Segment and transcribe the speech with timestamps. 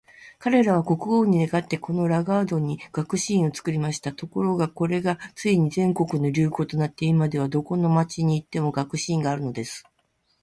[0.39, 4.11] 彼等は国王に願って、このラガードに学士院を作りました。
[4.13, 9.83] ところが、これがついに全国の流行となって、今では、どこの町に行っても学士院があるのです。